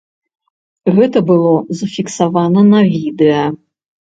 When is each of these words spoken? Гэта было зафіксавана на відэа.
Гэта 0.95 1.17
было 1.29 1.51
зафіксавана 1.81 2.67
на 2.73 2.79
відэа. 2.91 3.45